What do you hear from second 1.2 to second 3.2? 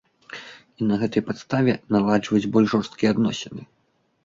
падставе наладжваюць больш жорсткія